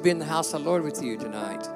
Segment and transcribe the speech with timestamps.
[0.00, 1.66] be in the house of the Lord with you tonight.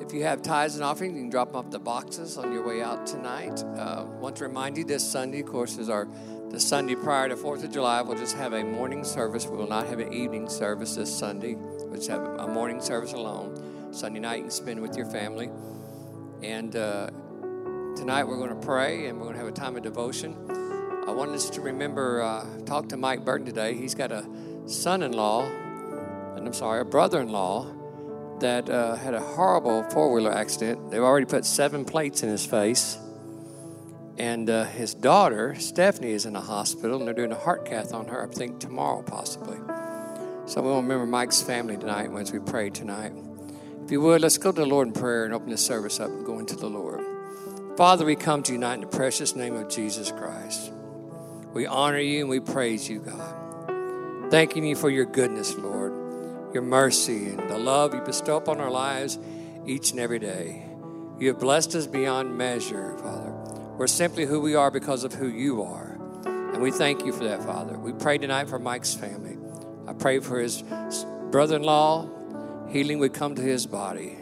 [0.00, 2.66] If you have tithes and offerings, you can drop them off the boxes on your
[2.66, 3.62] way out tonight.
[3.76, 6.08] Uh, want to remind you this Sunday, of course, is our
[6.48, 8.00] the Sunday prior to Fourth of July.
[8.00, 9.46] We'll just have a morning service.
[9.46, 11.56] We will not have an evening service this Sunday.
[11.56, 13.92] We'll just have a morning service alone.
[13.92, 15.50] Sunday night you can spend with your family.
[16.42, 17.10] And uh,
[17.96, 20.38] tonight we're going to pray and we're going to have a time of devotion.
[21.06, 23.74] I want us to remember, uh, talk to Mike Burton today.
[23.74, 24.26] He's got a
[24.64, 25.69] son-in-law
[26.46, 27.66] I'm sorry, a brother in law
[28.40, 30.90] that uh, had a horrible four wheeler accident.
[30.90, 32.98] They've already put seven plates in his face.
[34.18, 37.94] And uh, his daughter, Stephanie, is in a hospital, and they're doing a heart cath
[37.94, 39.56] on her, I think tomorrow possibly.
[40.46, 43.12] So we want to remember Mike's family tonight as we pray tonight.
[43.84, 46.10] If you would, let's go to the Lord in prayer and open this service up
[46.10, 47.06] and go into the Lord.
[47.76, 50.70] Father, we come to you tonight in the precious name of Jesus Christ.
[51.54, 54.30] We honor you and we praise you, God.
[54.30, 55.99] Thanking you for your goodness, Lord
[56.52, 59.18] your mercy and the love you bestow upon our lives
[59.66, 60.66] each and every day.
[61.18, 63.30] You have blessed us beyond measure, Father.
[63.76, 65.98] We're simply who we are because of who you are.
[66.24, 67.78] And we thank you for that, Father.
[67.78, 69.36] We pray tonight for Mike's family.
[69.86, 70.62] I pray for his
[71.30, 72.08] brother in law.
[72.68, 74.16] Healing would come to his body.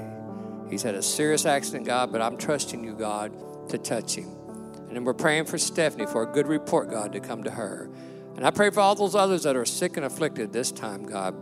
[0.71, 3.33] He's had a serious accident, God, but I'm trusting you, God,
[3.71, 4.29] to touch him.
[4.77, 7.91] And then we're praying for Stephanie for a good report, God, to come to her.
[8.37, 11.35] And I pray for all those others that are sick and afflicted this time, God.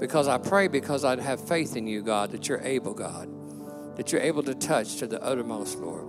[0.00, 3.28] Because I pray because I'd have faith in you, God, that you're able, God,
[3.96, 6.06] that you're able to touch to the uttermost, Lord.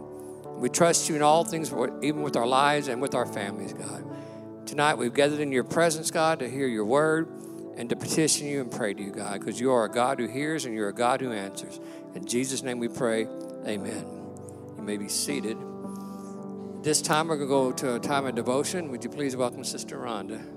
[0.60, 4.04] We trust you in all things, even with our lives and with our families, God.
[4.66, 7.28] Tonight we've gathered in your presence, God, to hear your word
[7.78, 10.28] and to petition you and pray to you, God, because you are a God who
[10.28, 11.80] hears and you're a God who answers.
[12.16, 13.28] In Jesus' name we pray,
[13.68, 14.06] amen.
[14.78, 15.58] You may be seated.
[16.82, 18.90] This time we're going to go to a time of devotion.
[18.90, 20.55] Would you please welcome Sister Rhonda?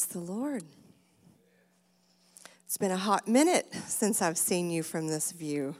[0.00, 0.64] Praise the Lord.
[2.64, 5.74] It's been a hot minute since I've seen you from this view.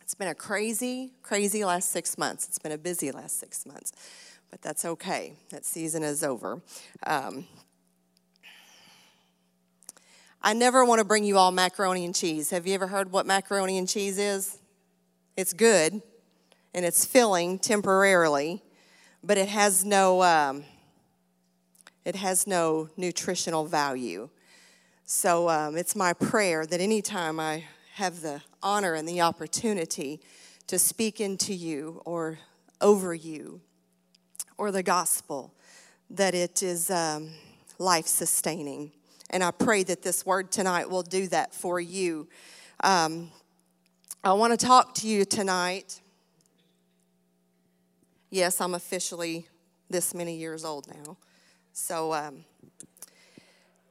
[0.00, 2.48] It's been a crazy, crazy last six months.
[2.48, 3.92] It's been a busy last six months,
[4.50, 5.34] but that's okay.
[5.50, 6.62] That season is over.
[7.06, 7.46] Um,
[10.42, 12.50] I never want to bring you all macaroni and cheese.
[12.50, 14.58] Have you ever heard what macaroni and cheese is?
[15.36, 16.02] It's good
[16.74, 18.64] and it's filling temporarily,
[19.22, 20.24] but it has no.
[20.24, 20.64] Um,
[22.04, 24.28] it has no nutritional value.
[25.04, 30.20] So um, it's my prayer that anytime I have the honor and the opportunity
[30.66, 32.38] to speak into you or
[32.80, 33.60] over you
[34.56, 35.52] or the gospel,
[36.10, 37.30] that it is um,
[37.78, 38.92] life sustaining.
[39.30, 42.28] And I pray that this word tonight will do that for you.
[42.82, 43.30] Um,
[44.22, 46.00] I want to talk to you tonight.
[48.30, 49.46] Yes, I'm officially
[49.88, 51.16] this many years old now.
[51.80, 52.44] So um,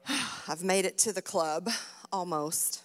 [0.47, 1.69] I've made it to the club
[2.13, 2.83] almost.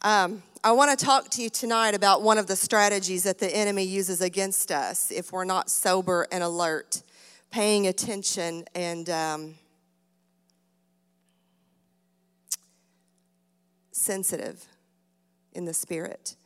[0.00, 3.54] Um, I want to talk to you tonight about one of the strategies that the
[3.54, 7.02] enemy uses against us if we're not sober and alert,
[7.50, 9.54] paying attention and um,
[13.92, 14.64] sensitive
[15.52, 16.36] in the spirit.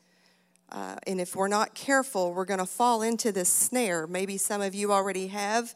[0.72, 4.09] Uh, and if we're not careful, we're going to fall into this snare.
[4.09, 5.72] Maybe some of you already have.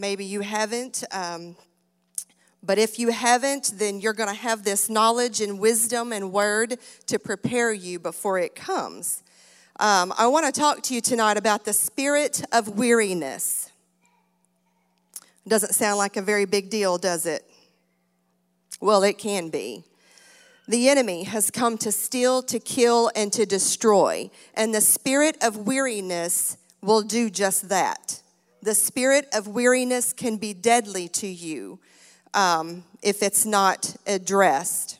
[0.00, 1.04] Maybe you haven't.
[1.12, 1.56] Um,
[2.62, 6.78] but if you haven't, then you're going to have this knowledge and wisdom and word
[7.08, 9.22] to prepare you before it comes.
[9.78, 13.70] Um, I want to talk to you tonight about the spirit of weariness.
[15.46, 17.44] Doesn't sound like a very big deal, does it?
[18.80, 19.84] Well, it can be.
[20.66, 24.30] The enemy has come to steal, to kill, and to destroy.
[24.54, 28.19] And the spirit of weariness will do just that
[28.62, 31.78] the spirit of weariness can be deadly to you
[32.34, 34.98] um, if it's not addressed.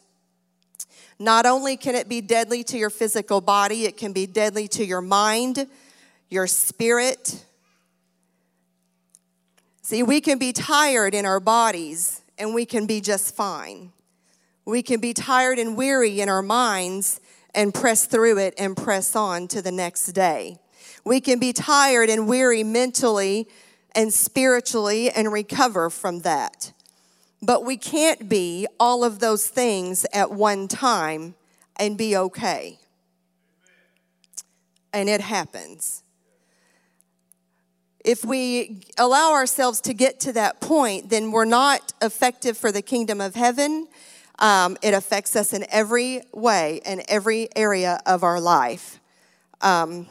[1.18, 4.84] Not only can it be deadly to your physical body, it can be deadly to
[4.84, 5.66] your mind,
[6.30, 7.44] your spirit.
[9.82, 13.92] See, we can be tired in our bodies and we can be just fine.
[14.64, 17.20] We can be tired and weary in our minds
[17.54, 20.58] and press through it and press on to the next day.
[21.04, 23.48] We can be tired and weary mentally
[23.94, 26.72] and spiritually and recover from that.
[27.42, 31.34] But we can't be all of those things at one time
[31.76, 32.78] and be okay.
[34.92, 36.02] And it happens.
[38.04, 42.82] if we allow ourselves to get to that point, then we're not effective for the
[42.82, 43.86] kingdom of heaven.
[44.38, 49.00] Um, it affects us in every way, in every area of our life.
[49.60, 50.06] Um,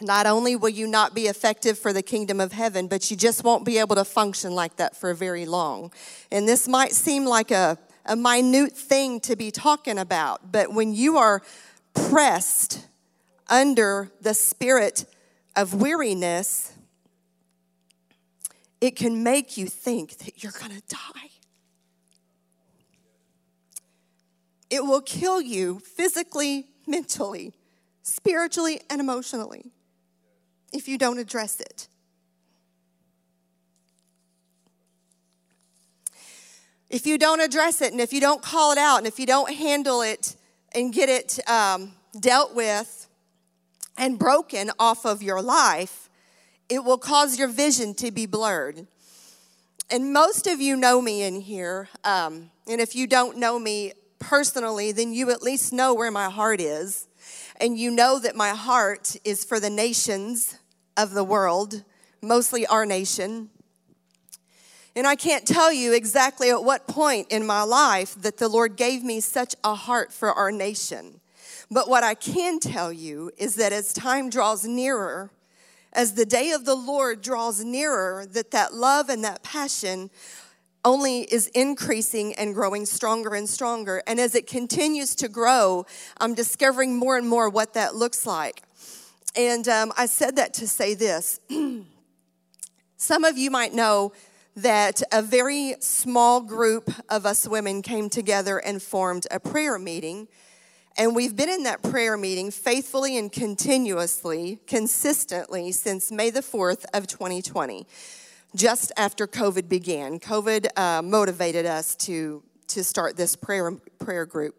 [0.00, 3.44] not only will you not be effective for the kingdom of heaven, but you just
[3.44, 5.92] won't be able to function like that for very long.
[6.30, 10.92] And this might seem like a, a minute thing to be talking about, but when
[10.92, 11.42] you are
[11.94, 12.86] pressed
[13.48, 15.06] under the spirit
[15.54, 16.72] of weariness,
[18.80, 21.30] it can make you think that you're going to die.
[24.68, 27.54] It will kill you physically, mentally,
[28.02, 29.72] spiritually, and emotionally
[30.76, 31.88] if you don't address it.
[36.88, 39.26] If you don't address it and if you don't call it out and if you
[39.26, 40.36] don't handle it
[40.72, 43.08] and get it um, dealt with
[43.98, 46.08] and broken off of your life,
[46.68, 48.86] it will cause your vision to be blurred.
[49.90, 51.88] And most of you know me in here.
[52.04, 56.28] Um, and if you don't know me personally, then you at least know where my
[56.28, 57.08] heart is.
[57.60, 60.58] And you know that my heart is for the nations
[60.96, 61.84] of the world,
[62.22, 63.50] mostly our nation.
[64.94, 68.76] And I can't tell you exactly at what point in my life that the Lord
[68.76, 71.20] gave me such a heart for our nation.
[71.70, 75.30] But what I can tell you is that as time draws nearer,
[75.92, 80.10] as the day of the Lord draws nearer, that that love and that passion
[80.84, 84.02] only is increasing and growing stronger and stronger.
[84.06, 85.84] And as it continues to grow,
[86.18, 88.62] I'm discovering more and more what that looks like.
[89.36, 91.40] And um, I said that to say this.
[92.96, 94.12] Some of you might know
[94.56, 100.28] that a very small group of us women came together and formed a prayer meeting.
[100.96, 106.86] And we've been in that prayer meeting faithfully and continuously, consistently since May the 4th
[106.94, 107.86] of 2020,
[108.54, 110.18] just after COVID began.
[110.18, 114.54] COVID uh, motivated us to, to start this prayer, prayer group.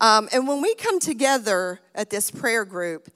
[0.00, 3.10] Um, and when we come together at this prayer group,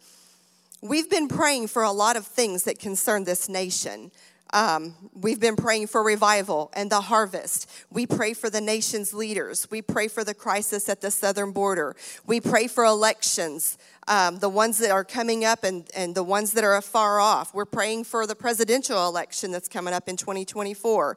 [0.80, 4.12] We've been praying for a lot of things that concern this nation.
[4.52, 7.68] Um, we've been praying for revival and the harvest.
[7.90, 9.68] We pray for the nation's leaders.
[9.72, 11.96] We pray for the crisis at the southern border.
[12.26, 13.76] We pray for elections,
[14.06, 17.52] um, the ones that are coming up and, and the ones that are far off.
[17.52, 21.16] We're praying for the presidential election that's coming up in 2024.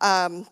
[0.00, 0.46] Um,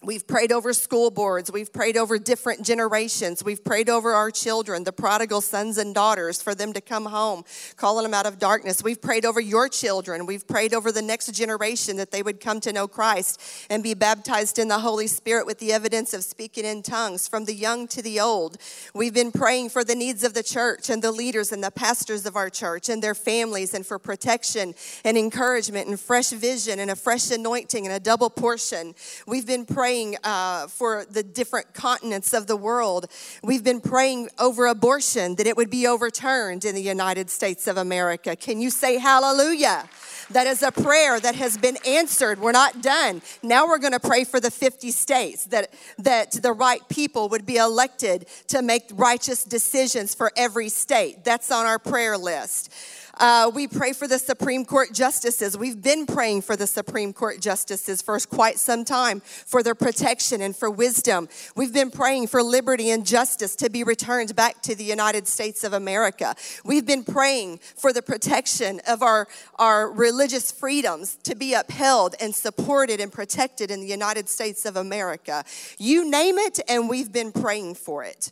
[0.00, 1.50] We've prayed over school boards.
[1.50, 3.42] We've prayed over different generations.
[3.42, 7.44] We've prayed over our children, the prodigal sons and daughters, for them to come home,
[7.76, 8.80] calling them out of darkness.
[8.80, 10.24] We've prayed over your children.
[10.24, 13.94] We've prayed over the next generation that they would come to know Christ and be
[13.94, 17.88] baptized in the Holy Spirit with the evidence of speaking in tongues, from the young
[17.88, 18.58] to the old.
[18.94, 22.24] We've been praying for the needs of the church and the leaders and the pastors
[22.24, 26.88] of our church and their families and for protection and encouragement and fresh vision and
[26.88, 28.94] a fresh anointing and a double portion.
[29.26, 33.06] We've been praying praying uh, for the different continents of the world.
[33.42, 37.78] We've been praying over abortion, that it would be overturned in the United States of
[37.78, 38.36] America.
[38.36, 39.88] Can you say hallelujah?
[40.30, 42.38] That is a prayer that has been answered.
[42.38, 43.22] We're not done.
[43.42, 47.46] Now we're going to pray for the 50 states that, that the right people would
[47.46, 51.24] be elected to make righteous decisions for every state.
[51.24, 52.70] That's on our prayer list.
[53.18, 55.58] Uh, we pray for the Supreme Court justices.
[55.58, 60.40] We've been praying for the Supreme Court justices for quite some time for their protection
[60.40, 61.28] and for wisdom.
[61.56, 65.64] We've been praying for liberty and justice to be returned back to the United States
[65.64, 66.36] of America.
[66.64, 72.32] We've been praying for the protection of our, our religious freedoms to be upheld and
[72.32, 75.44] supported and protected in the United States of America.
[75.76, 78.30] You name it, and we've been praying for it.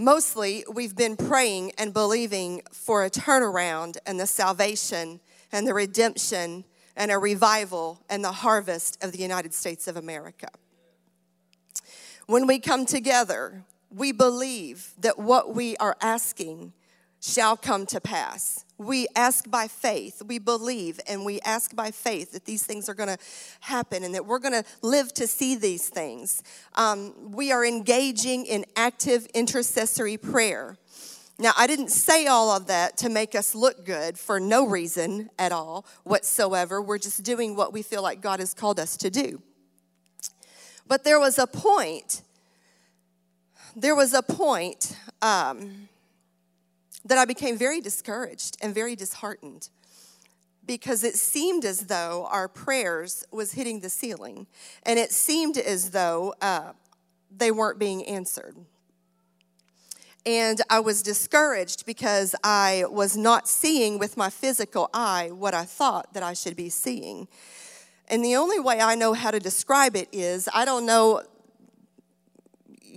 [0.00, 5.18] Mostly, we've been praying and believing for a turnaround and the salvation
[5.50, 6.64] and the redemption
[6.94, 10.50] and a revival and the harvest of the United States of America.
[12.26, 16.74] When we come together, we believe that what we are asking
[17.20, 18.64] shall come to pass.
[18.78, 22.94] We ask by faith, we believe, and we ask by faith that these things are
[22.94, 23.18] going to
[23.60, 26.44] happen and that we're going to live to see these things.
[26.76, 30.76] Um, we are engaging in active intercessory prayer.
[31.40, 35.30] Now, I didn't say all of that to make us look good for no reason
[35.38, 36.80] at all whatsoever.
[36.80, 39.42] We're just doing what we feel like God has called us to do.
[40.86, 42.22] But there was a point,
[43.74, 44.96] there was a point.
[45.20, 45.87] Um,
[47.04, 49.68] that I became very discouraged and very disheartened
[50.66, 54.46] because it seemed as though our prayers was hitting the ceiling
[54.82, 56.72] and it seemed as though uh,
[57.34, 58.54] they weren't being answered
[60.28, 65.64] and I was discouraged because I was not seeing with my physical eye what I
[65.64, 67.28] thought that I should be seeing.
[68.08, 71.22] And the only way I know how to describe it is I don't know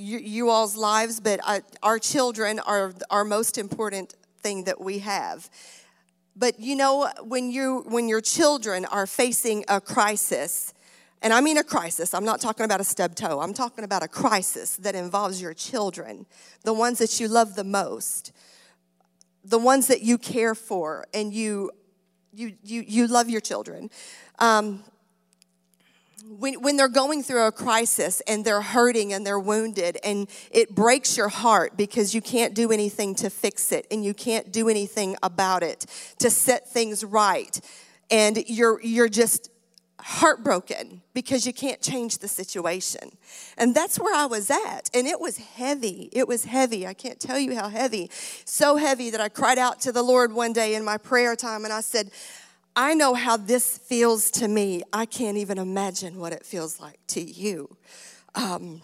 [0.01, 5.00] you, you all's lives, but I, our children are our most important thing that we
[5.00, 5.50] have.
[6.36, 10.74] But you know, when you when your children are facing a crisis,
[11.22, 13.41] and I mean a crisis, I'm not talking about a stub toe.
[13.41, 16.25] I'm talking about a crisis that involves your children,
[16.63, 18.31] the ones that you love the most,
[19.43, 21.72] the ones that you care for, and you
[22.34, 23.89] you you you love your children.
[24.39, 24.84] Um,
[26.27, 30.75] when, when they're going through a crisis and they're hurting and they're wounded and it
[30.75, 34.69] breaks your heart because you can't do anything to fix it and you can't do
[34.69, 35.85] anything about it
[36.19, 37.59] to set things right
[38.09, 39.49] and you're you're just
[40.01, 43.11] heartbroken because you can't change the situation.
[43.57, 44.89] And that's where I was at.
[44.93, 46.09] And it was heavy.
[46.11, 46.87] It was heavy.
[46.87, 48.09] I can't tell you how heavy.
[48.45, 51.63] So heavy that I cried out to the Lord one day in my prayer time
[51.63, 52.11] and I said,
[52.75, 54.83] I know how this feels to me.
[54.93, 57.75] I can't even imagine what it feels like to you.
[58.33, 58.81] Um,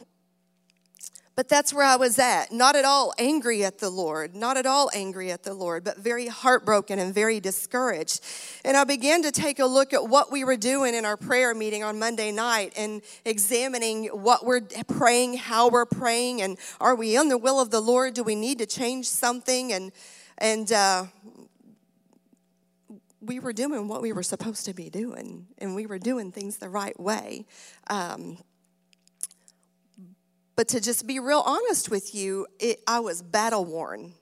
[1.38, 2.52] but that's where I was at.
[2.52, 6.00] Not at all angry at the Lord, not at all angry at the Lord, but
[6.00, 8.22] very heartbroken and very discouraged.
[8.66, 11.54] And I began to take a look at what we were doing in our prayer
[11.54, 17.16] meeting on Monday night and examining what we're praying, how we're praying, and are we
[17.16, 18.16] in the will of the Lord?
[18.16, 19.72] Do we need to change something?
[19.72, 19.92] And
[20.40, 21.06] and uh,
[23.28, 26.58] we were doing what we were supposed to be doing, and we were doing things
[26.58, 27.46] the right way.
[27.90, 28.38] Um,
[30.56, 34.14] but to just be real honest with you, it, I was battle worn.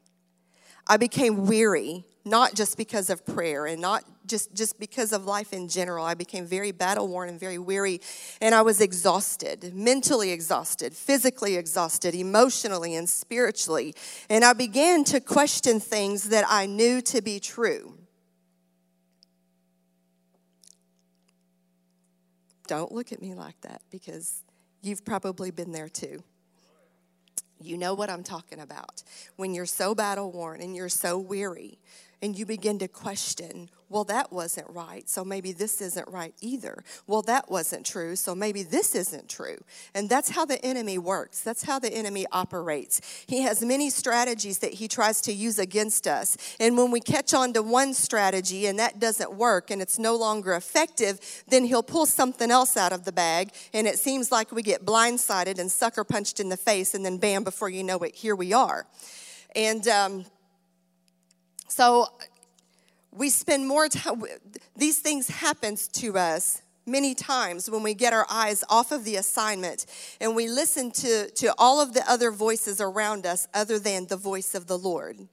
[0.87, 5.53] I became weary, not just because of prayer and not just, just because of life
[5.53, 6.03] in general.
[6.03, 8.01] I became very battle worn and very weary,
[8.41, 13.95] and I was exhausted, mentally exhausted, physically exhausted, emotionally and spiritually.
[14.29, 17.97] And I began to question things that I knew to be true.
[22.67, 24.43] Don't look at me like that because
[24.81, 26.23] you've probably been there too.
[27.61, 29.03] You know what I'm talking about.
[29.37, 31.79] When you're so battle worn and you're so weary
[32.21, 36.83] and you begin to question, well, that wasn't right, so maybe this isn't right either.
[37.05, 39.63] Well, that wasn't true, so maybe this isn't true.
[39.93, 41.41] And that's how the enemy works.
[41.41, 42.99] That's how the enemy operates.
[43.27, 46.35] He has many strategies that he tries to use against us.
[46.59, 50.15] And when we catch on to one strategy and that doesn't work and it's no
[50.15, 53.51] longer effective, then he'll pull something else out of the bag.
[53.71, 57.17] And it seems like we get blindsided and sucker punched in the face, and then
[57.17, 58.87] bam, before you know it, here we are.
[59.55, 60.25] And, um,
[61.67, 62.07] so
[63.11, 64.23] we spend more time,
[64.75, 69.15] these things happen to us many times when we get our eyes off of the
[69.15, 69.85] assignment
[70.21, 74.17] and we listen to, to all of the other voices around us other than the
[74.17, 75.27] voice of the Lord.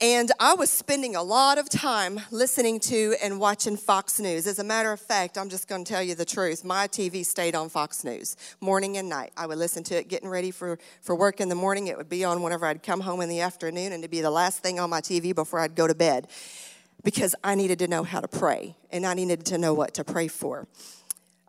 [0.00, 4.46] And I was spending a lot of time listening to and watching Fox News.
[4.48, 6.64] As a matter of fact, I'm just going to tell you the truth.
[6.64, 9.32] My TV stayed on Fox News morning and night.
[9.36, 11.86] I would listen to it getting ready for, for work in the morning.
[11.86, 14.30] It would be on whenever I'd come home in the afternoon, and it'd be the
[14.30, 16.26] last thing on my TV before I'd go to bed
[17.04, 20.04] because I needed to know how to pray and I needed to know what to
[20.04, 20.66] pray for.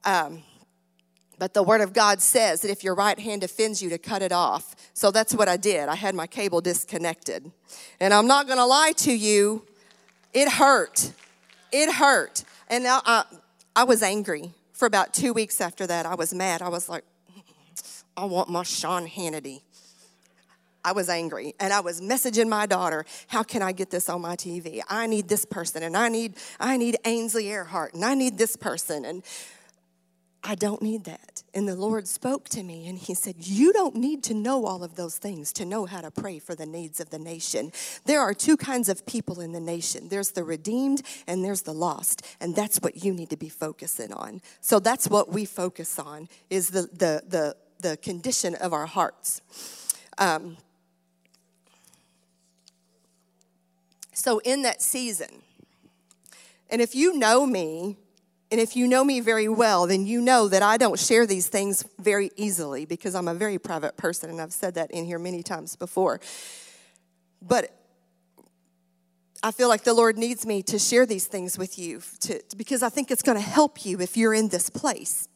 [0.04, 0.44] Um,
[1.38, 4.22] but the Word of God says that if your right hand offends you, to cut
[4.22, 4.76] it off.
[4.94, 5.90] So that's what I did.
[5.90, 7.52] I had my cable disconnected.
[8.00, 9.66] And I'm not going to lie to you,
[10.34, 11.12] it hurt.
[11.72, 12.44] It hurt.
[12.70, 13.24] And I, uh,
[13.76, 14.52] I was angry.
[14.74, 16.62] For about two weeks after that, I was mad.
[16.62, 17.04] I was like,
[18.18, 19.62] I want my Sean Hannity.
[20.86, 24.22] I was angry and I was messaging my daughter, how can I get this on
[24.22, 24.82] my TV?
[24.88, 28.56] I need this person and I need I need Ainsley Earhardt and I need this
[28.56, 29.24] person and
[30.48, 31.42] I don't need that.
[31.56, 34.84] And the Lord spoke to me and He said, You don't need to know all
[34.84, 37.72] of those things to know how to pray for the needs of the nation.
[38.06, 41.74] There are two kinds of people in the nation there's the redeemed and there's the
[41.74, 42.24] lost.
[42.40, 44.42] And that's what you need to be focusing on.
[44.62, 49.42] So that's what we focus on is the, the, the, the condition of our hearts.
[50.20, 50.58] Um,
[54.14, 55.42] so, in that season,
[56.70, 57.98] and if you know me,
[58.56, 61.50] and if you know me very well, then you know that I don't share these
[61.50, 65.20] things very easily because I'm a very private person, and I've said that in here
[65.20, 66.22] many times before.
[67.42, 67.78] But
[69.44, 72.82] I feel like the Lord needs me to share these things with you to, because
[72.82, 75.28] I think it's going to help you if you're in this place.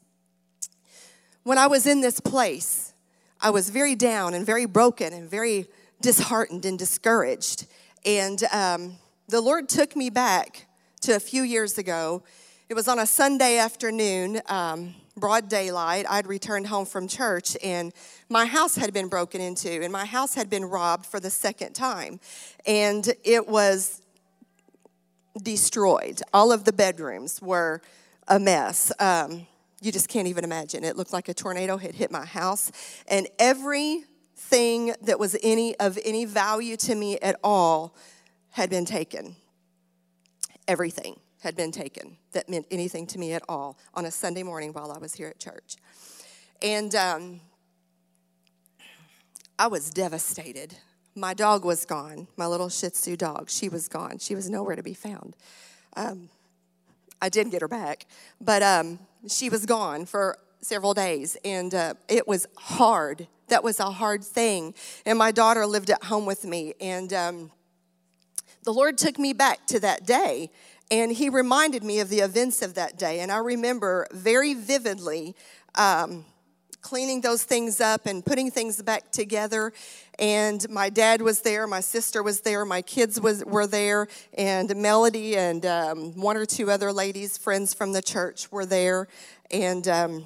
[1.44, 2.94] When I was in this place,
[3.42, 5.68] I was very down and very broken and very
[6.00, 7.68] disheartened and discouraged.
[8.06, 8.94] And um,
[9.28, 10.68] the Lord took me back
[11.02, 12.24] to a few years ago
[12.70, 16.06] it was on a Sunday afternoon, um, broad daylight.
[16.08, 17.92] I'd returned home from church and
[18.30, 21.74] my house had been broken into and my house had been robbed for the second
[21.74, 22.20] time.
[22.68, 24.04] And it was
[25.42, 26.22] destroyed.
[26.32, 27.82] All of the bedrooms were
[28.28, 28.92] a mess.
[29.00, 29.48] Um,
[29.82, 30.84] you just can't even imagine.
[30.84, 32.72] It looked like a tornado had hit my house,
[33.08, 37.96] and everything that was any of any value to me at all
[38.52, 39.38] had been taken.
[40.68, 44.74] Everything had been taken that meant anything to me at all on a Sunday morning
[44.74, 45.78] while I was here at church.
[46.62, 47.40] And um,
[49.58, 50.76] I was devastated.
[51.16, 53.50] My dog was gone, my little Shih Tzu dog.
[53.50, 54.20] She was gone.
[54.20, 55.36] She was nowhere to be found.
[55.96, 56.30] Um,
[57.22, 58.06] I did get her back,
[58.40, 63.28] but um, she was gone for several days, and uh, it was hard.
[63.48, 64.74] That was a hard thing.
[65.06, 67.52] And my daughter lived at home with me, and um,
[68.64, 70.52] the Lord took me back to that day
[70.92, 73.20] and he reminded me of the events of that day.
[73.20, 75.36] And I remember very vividly
[75.76, 76.26] um,
[76.82, 79.72] cleaning those things up and putting things back together.
[80.18, 84.76] And my dad was there, my sister was there, my kids was, were there, and
[84.76, 89.08] Melody and um, one or two other ladies, friends from the church, were there
[89.52, 90.26] and um,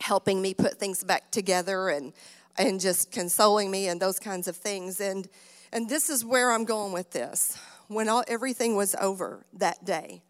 [0.00, 2.12] helping me put things back together and,
[2.58, 5.00] and just consoling me and those kinds of things.
[5.00, 5.28] And,
[5.72, 7.58] and this is where I'm going with this
[7.94, 10.22] when all, everything was over that day.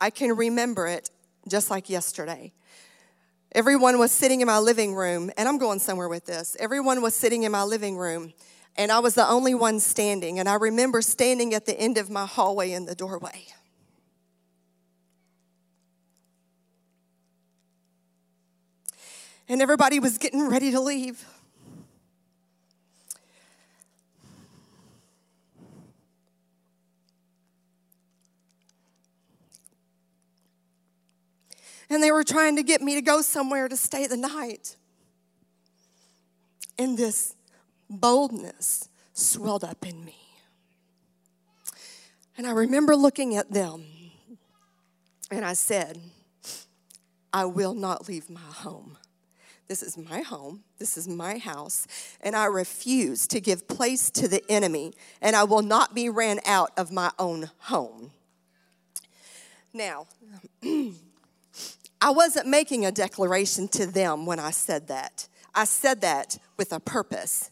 [0.00, 1.10] I can remember it
[1.48, 2.52] just like yesterday.
[3.52, 6.56] Everyone was sitting in my living room, and I'm going somewhere with this.
[6.60, 8.32] Everyone was sitting in my living room,
[8.76, 10.38] and I was the only one standing.
[10.38, 13.46] And I remember standing at the end of my hallway in the doorway.
[19.48, 21.24] And everybody was getting ready to leave.
[31.90, 34.76] And they were trying to get me to go somewhere to stay the night.
[36.78, 37.34] And this
[37.90, 40.16] boldness swelled up in me.
[42.36, 43.84] And I remember looking at them
[45.30, 45.98] and I said,
[47.32, 48.96] I will not leave my home.
[49.66, 50.64] This is my home.
[50.78, 51.86] This is my house.
[52.22, 54.94] And I refuse to give place to the enemy.
[55.20, 58.12] And I will not be ran out of my own home.
[59.74, 60.06] Now,
[62.00, 65.28] I wasn't making a declaration to them when I said that.
[65.54, 67.50] I said that with a purpose.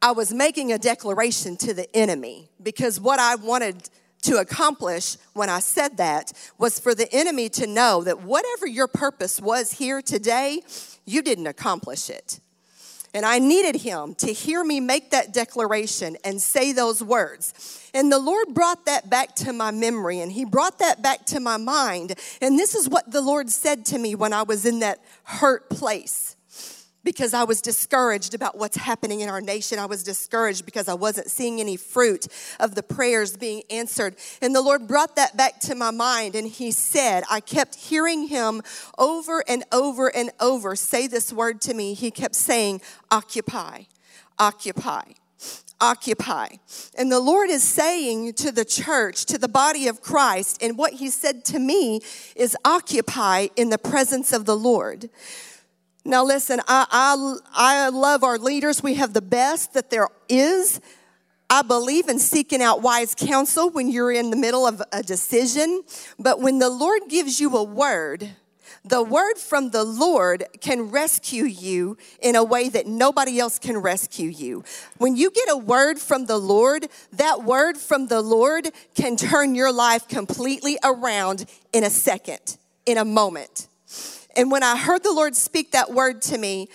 [0.00, 3.88] I was making a declaration to the enemy because what I wanted
[4.22, 8.86] to accomplish when I said that was for the enemy to know that whatever your
[8.86, 10.62] purpose was here today,
[11.04, 12.40] you didn't accomplish it.
[13.14, 17.88] And I needed him to hear me make that declaration and say those words.
[17.94, 21.38] And the Lord brought that back to my memory and he brought that back to
[21.38, 22.18] my mind.
[22.42, 25.70] And this is what the Lord said to me when I was in that hurt
[25.70, 26.34] place
[27.04, 29.78] because I was discouraged about what's happening in our nation.
[29.78, 32.26] I was discouraged because I wasn't seeing any fruit
[32.58, 34.16] of the prayers being answered.
[34.42, 38.28] And the Lord brought that back to my mind, and He said, I kept hearing
[38.28, 38.62] Him
[38.98, 41.94] over and over and over say this word to me.
[41.94, 43.82] He kept saying, Occupy,
[44.38, 45.02] occupy
[45.80, 46.48] occupy.
[46.96, 50.94] And the Lord is saying to the church, to the body of Christ, and what
[50.94, 52.00] He said to me
[52.34, 55.10] is occupy in the presence of the Lord.
[56.04, 58.82] Now, listen, I, I, I love our leaders.
[58.82, 60.80] We have the best that there is.
[61.48, 65.82] I believe in seeking out wise counsel when you're in the middle of a decision.
[66.18, 68.30] But when the Lord gives you a word,
[68.84, 73.78] the word from the Lord can rescue you in a way that nobody else can
[73.78, 74.62] rescue you.
[74.98, 79.54] When you get a word from the Lord, that word from the Lord can turn
[79.54, 83.68] your life completely around in a second, in a moment.
[84.36, 86.68] And when I heard the Lord speak that word to me,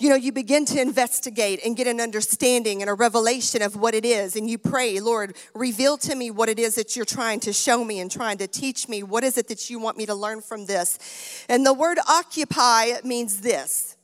[0.00, 3.94] you know, you begin to investigate and get an understanding and a revelation of what
[3.94, 4.34] it is.
[4.34, 7.84] And you pray, Lord, reveal to me what it is that you're trying to show
[7.84, 9.02] me and trying to teach me.
[9.02, 11.44] What is it that you want me to learn from this?
[11.50, 13.96] And the word occupy means this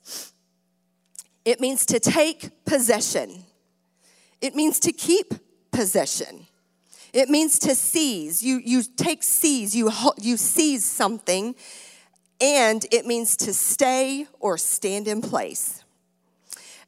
[1.46, 3.44] it means to take possession,
[4.42, 5.32] it means to keep
[5.70, 6.46] possession.
[7.12, 8.42] It means to seize.
[8.42, 11.54] You, you take seize, you, you seize something
[12.40, 15.84] and it means to stay or stand in place.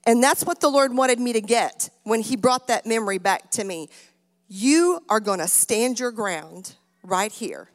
[0.07, 3.51] And that's what the Lord wanted me to get when He brought that memory back
[3.53, 3.89] to me.
[4.49, 7.69] You are going to stand your ground right here.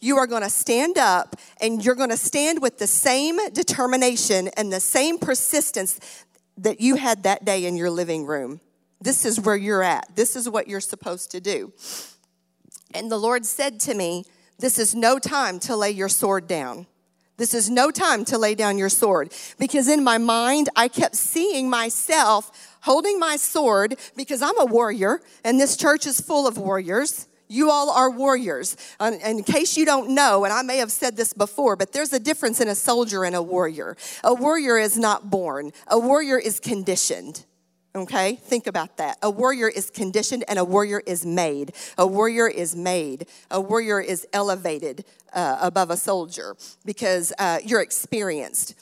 [0.00, 4.48] You are going to stand up and you're going to stand with the same determination
[4.56, 5.98] and the same persistence
[6.58, 8.60] that you had that day in your living room.
[9.00, 10.14] This is where you're at.
[10.14, 11.72] This is what you're supposed to do.
[12.92, 14.24] And the Lord said to me,
[14.58, 16.86] This is no time to lay your sword down.
[17.40, 19.32] This is no time to lay down your sword.
[19.58, 25.22] Because in my mind, I kept seeing myself holding my sword because I'm a warrior
[25.42, 27.28] and this church is full of warriors.
[27.48, 28.76] You all are warriors.
[29.00, 32.12] And in case you don't know, and I may have said this before, but there's
[32.12, 33.96] a difference in a soldier and a warrior.
[34.22, 37.46] A warrior is not born, a warrior is conditioned.
[37.92, 39.18] Okay, think about that.
[39.20, 41.72] A warrior is conditioned and a warrior is made.
[41.98, 43.26] A warrior is made.
[43.50, 48.76] A warrior is elevated uh, above a soldier because uh, you're experienced.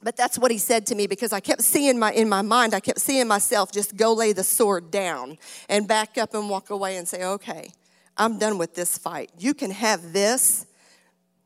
[0.00, 2.72] But that's what he said to me because I kept seeing my in my mind,
[2.72, 6.70] I kept seeing myself just go lay the sword down and back up and walk
[6.70, 7.72] away and say, okay,
[8.16, 9.30] I'm done with this fight.
[9.38, 10.66] You can have this.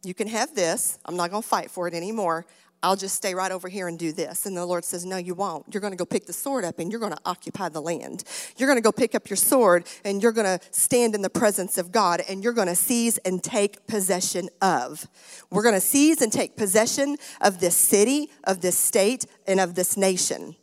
[0.02, 0.98] You can have this.
[1.06, 2.46] I'm not going to fight for it anymore.
[2.82, 4.46] I'll just stay right over here and do this.
[4.46, 5.64] And the Lord says, No, you won't.
[5.72, 8.24] You're going to go pick the sword up and you're going to occupy the land.
[8.56, 11.30] You're going to go pick up your sword and you're going to stand in the
[11.30, 15.08] presence of God and you're going to seize and take possession of.
[15.50, 19.74] We're going to seize and take possession of this city, of this state, and of
[19.74, 20.54] this nation.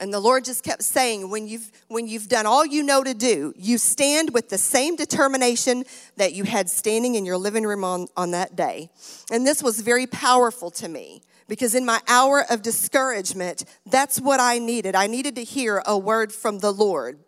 [0.00, 3.12] And the Lord just kept saying, when you've, when you've done all you know to
[3.12, 5.84] do, you stand with the same determination
[6.16, 8.90] that you had standing in your living room on, on that day.
[9.30, 14.40] And this was very powerful to me because in my hour of discouragement, that's what
[14.40, 14.94] I needed.
[14.94, 17.18] I needed to hear a word from the Lord.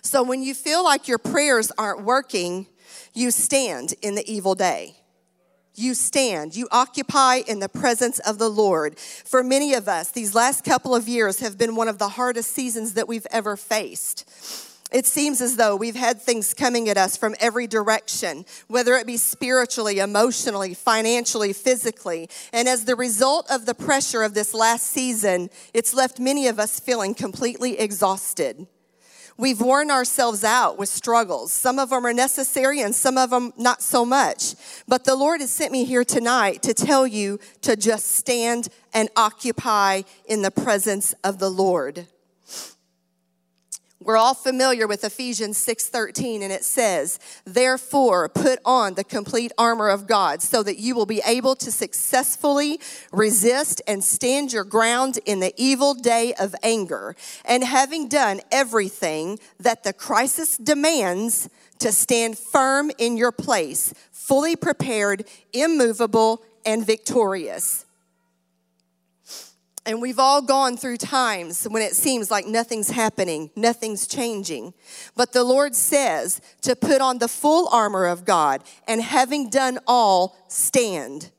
[0.00, 2.68] So when you feel like your prayers aren't working,
[3.12, 4.96] you stand in the evil day
[5.74, 8.98] you stand, you occupy in the presence of the Lord.
[8.98, 12.52] For many of us, these last couple of years have been one of the hardest
[12.52, 14.28] seasons that we've ever faced.
[14.92, 19.08] It seems as though we've had things coming at us from every direction, whether it
[19.08, 22.28] be spiritually, emotionally, financially, physically.
[22.52, 26.60] And as the result of the pressure of this last season, it's left many of
[26.60, 28.68] us feeling completely exhausted.
[29.36, 31.52] We've worn ourselves out with struggles.
[31.52, 34.54] Some of them are necessary and some of them not so much.
[34.86, 39.08] But the Lord has sent me here tonight to tell you to just stand and
[39.16, 42.06] occupy in the presence of the Lord.
[44.04, 49.88] We're all familiar with Ephesians 6:13 and it says, "Therefore put on the complete armor
[49.88, 52.78] of God so that you will be able to successfully
[53.12, 59.38] resist and stand your ground in the evil day of anger, and having done everything
[59.58, 67.83] that the crisis demands, to stand firm in your place, fully prepared, immovable, and victorious."
[69.86, 74.72] And we've all gone through times when it seems like nothing's happening, nothing's changing.
[75.14, 79.78] But the Lord says to put on the full armor of God and having done
[79.86, 81.30] all, stand.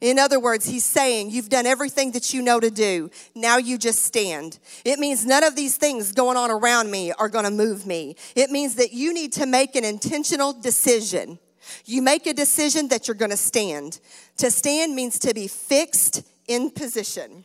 [0.00, 3.10] In other words, he's saying, You've done everything that you know to do.
[3.34, 4.58] Now you just stand.
[4.84, 8.16] It means none of these things going on around me are going to move me.
[8.34, 11.38] It means that you need to make an intentional decision.
[11.84, 14.00] You make a decision that you're going to stand.
[14.38, 17.44] To stand means to be fixed in position.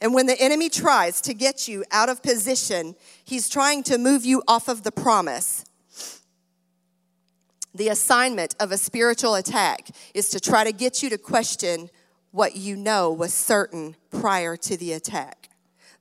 [0.00, 4.24] And when the enemy tries to get you out of position, he's trying to move
[4.24, 5.64] you off of the promise.
[7.74, 11.90] The assignment of a spiritual attack is to try to get you to question
[12.30, 15.48] what you know was certain prior to the attack.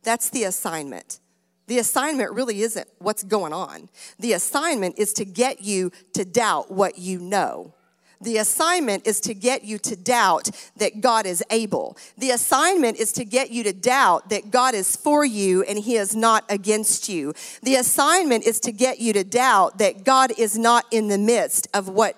[0.03, 1.19] That's the assignment.
[1.67, 3.89] The assignment really isn't what's going on.
[4.19, 7.73] The assignment is to get you to doubt what you know.
[8.19, 11.97] The assignment is to get you to doubt that God is able.
[12.17, 15.97] The assignment is to get you to doubt that God is for you and He
[15.97, 17.33] is not against you.
[17.61, 21.67] The assignment is to get you to doubt that God is not in the midst
[21.73, 22.17] of what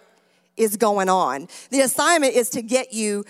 [0.55, 1.47] is going on.
[1.69, 3.25] The assignment is to get you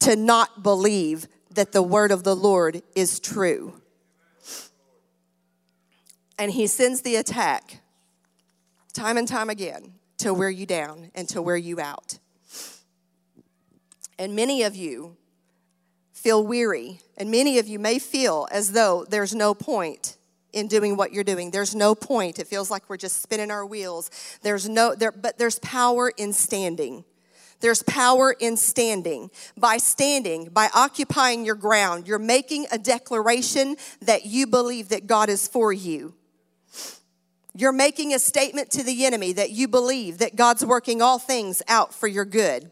[0.00, 3.80] to not believe that the word of the Lord is true.
[6.38, 7.80] And He sends the attack
[8.92, 12.18] time and time again to wear you down and to wear you out.
[14.18, 15.16] And many of you
[16.12, 20.16] feel weary, and many of you may feel as though there's no point
[20.52, 21.50] in doing what you're doing.
[21.50, 22.38] There's no point.
[22.38, 24.10] It feels like we're just spinning our wheels.
[24.42, 27.04] There's no there but there's power in standing.
[27.60, 29.30] There's power in standing.
[29.56, 35.28] By standing, by occupying your ground, you're making a declaration that you believe that God
[35.28, 36.14] is for you.
[37.58, 41.60] You're making a statement to the enemy that you believe that God's working all things
[41.66, 42.70] out for your good.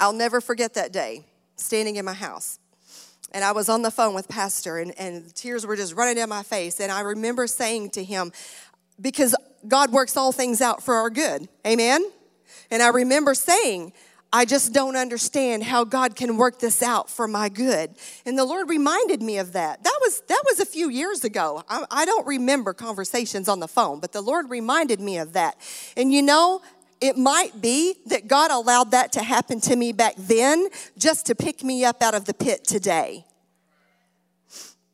[0.00, 2.58] I'll never forget that day standing in my house.
[3.32, 6.30] And I was on the phone with Pastor, and, and tears were just running down
[6.30, 6.80] my face.
[6.80, 8.32] And I remember saying to him,
[8.98, 9.36] because
[9.68, 11.46] God works all things out for our good.
[11.66, 12.02] Amen?
[12.70, 13.92] And I remember saying,
[14.32, 17.90] I just don't understand how God can work this out for my good.
[18.24, 19.82] And the Lord reminded me of that.
[19.82, 21.64] That was that was a few years ago.
[21.68, 25.56] I, I don't remember conversations on the phone, but the Lord reminded me of that.
[25.96, 26.62] And you know,
[27.00, 31.34] it might be that God allowed that to happen to me back then just to
[31.34, 33.24] pick me up out of the pit today.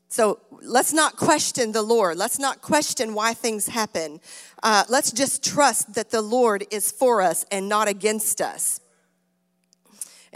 [0.09, 2.16] So let's not question the Lord.
[2.16, 4.20] Let's not question why things happen.
[4.62, 8.81] Uh, let's just trust that the Lord is for us and not against us.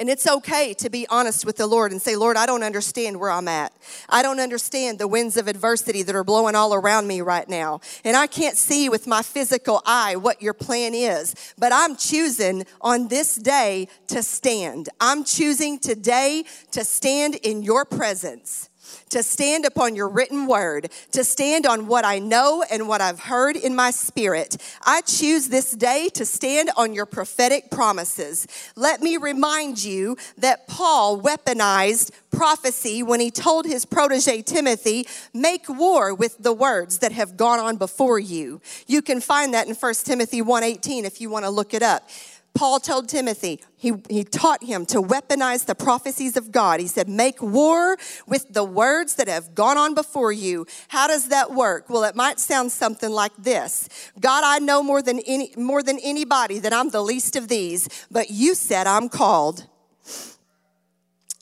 [0.01, 3.21] And it's okay to be honest with the Lord and say, Lord, I don't understand
[3.21, 3.71] where I'm at.
[4.09, 7.81] I don't understand the winds of adversity that are blowing all around me right now.
[8.03, 11.35] And I can't see with my physical eye what your plan is.
[11.59, 14.89] But I'm choosing on this day to stand.
[15.03, 18.70] I'm choosing today to stand in your presence
[19.11, 23.21] to stand upon your written word, to stand on what I know and what I've
[23.21, 24.57] heard in my spirit.
[24.85, 28.47] I choose this day to stand on your prophetic promises.
[28.77, 35.69] Let me remind you that Paul weaponized prophecy when he told his protege Timothy, make
[35.69, 38.61] war with the words that have gone on before you.
[38.87, 42.09] You can find that in 1 Timothy 1:18 if you want to look it up.
[42.55, 46.81] Paul told Timothy, he, he taught him to weaponize the prophecies of God.
[46.81, 50.67] He said, Make war with the words that have gone on before you.
[50.89, 51.89] How does that work?
[51.89, 55.99] Well, it might sound something like this God, I know more than, any, more than
[56.03, 59.67] anybody that I'm the least of these, but you said I'm called.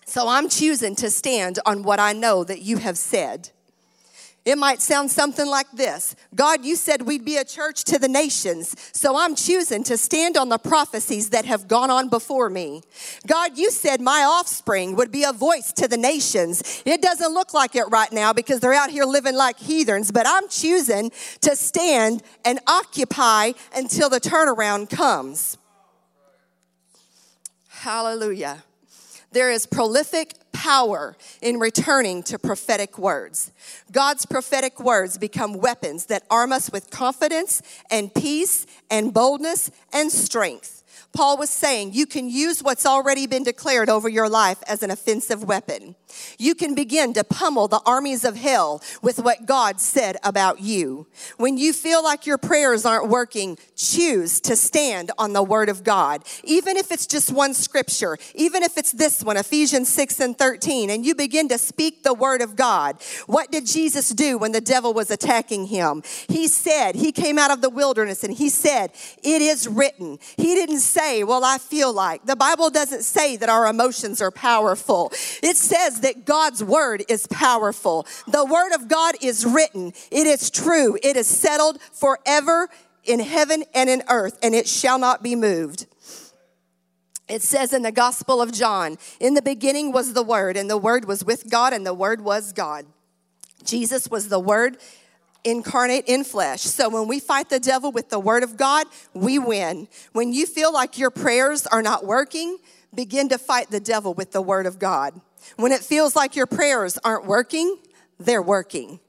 [0.04, 3.50] So I'm choosing to stand on what I know that you have said.
[4.44, 8.08] It might sound something like this God, you said we'd be a church to the
[8.08, 12.82] nations, so I'm choosing to stand on the prophecies that have gone on before me.
[13.26, 16.82] God, you said my offspring would be a voice to the nations.
[16.86, 20.26] It doesn't look like it right now because they're out here living like heathens, but
[20.26, 21.10] I'm choosing
[21.42, 25.58] to stand and occupy until the turnaround comes.
[27.68, 28.64] Hallelujah.
[29.30, 33.52] There is prolific power in returning to prophetic words.
[33.92, 40.10] God's prophetic words become weapons that arm us with confidence and peace and boldness and
[40.10, 40.77] strength.
[41.12, 44.90] Paul was saying you can use what's already been declared over your life as an
[44.90, 45.96] offensive weapon.
[46.38, 51.06] You can begin to pummel the armies of hell with what God said about you.
[51.36, 55.82] When you feel like your prayers aren't working, choose to stand on the word of
[55.82, 56.22] God.
[56.44, 60.90] Even if it's just one scripture, even if it's this one, Ephesians 6 and 13,
[60.90, 63.02] and you begin to speak the word of God.
[63.26, 66.02] What did Jesus do when the devil was attacking him?
[66.28, 68.92] He said, He came out of the wilderness and He said,
[69.22, 70.18] It is written.
[70.36, 72.24] He didn't say, Well, I feel like.
[72.24, 75.10] The Bible doesn't say that our emotions are powerful.
[75.42, 78.06] It says that God's word is powerful.
[78.26, 82.68] The word of God is written, it is true, it is settled forever
[83.04, 85.86] in heaven and in earth, and it shall not be moved.
[87.28, 90.78] It says in the Gospel of John, in the beginning was the Word, and the
[90.78, 92.86] Word was with God, and the Word was God.
[93.64, 94.78] Jesus was the Word
[95.50, 96.62] incarnate in flesh.
[96.62, 99.88] So when we fight the devil with the Word of God, we win.
[100.12, 102.58] When you feel like your prayers are not working,
[102.94, 105.20] begin to fight the devil with the Word of God.
[105.56, 107.78] When it feels like your prayers aren't working,
[108.18, 109.00] they're working.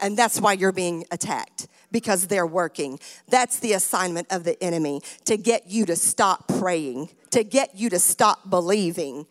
[0.00, 2.98] And that's why you're being attacked because they're working.
[3.28, 7.88] That's the assignment of the enemy to get you to stop praying, to get you
[7.90, 9.26] to stop believing.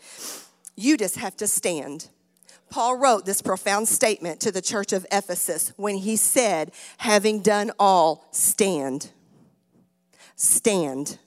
[0.75, 2.07] You just have to stand.
[2.73, 7.69] Paul wrote this profound statement to the church of Ephesus when he said, Having done
[7.77, 9.11] all, stand.
[10.35, 11.19] Stand.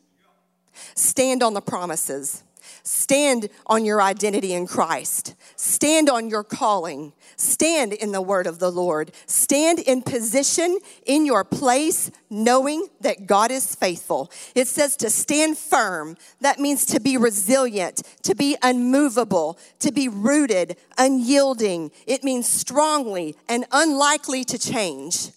[0.96, 2.42] Stand on the promises.
[2.86, 5.34] Stand on your identity in Christ.
[5.56, 7.14] Stand on your calling.
[7.36, 9.10] Stand in the word of the Lord.
[9.26, 14.30] Stand in position in your place, knowing that God is faithful.
[14.54, 16.16] It says to stand firm.
[16.40, 21.90] That means to be resilient, to be unmovable, to be rooted, unyielding.
[22.06, 25.30] It means strongly and unlikely to change.